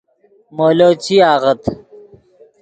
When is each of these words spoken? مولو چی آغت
مولو 0.55 0.89
چی 1.03 1.15
آغت 1.33 1.61